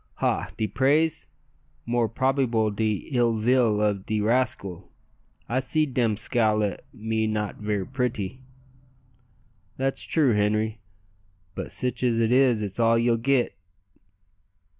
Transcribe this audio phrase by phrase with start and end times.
[0.15, 0.49] "Ha!
[0.57, 1.27] de praise?
[1.85, 4.85] more probeebale de ill vill of de rascale.
[5.47, 8.41] I seed dem scowl at me not ver' pritty."
[9.77, 10.79] "That's true, Henri;
[11.53, 13.55] but sich as it is it's all ye'll git."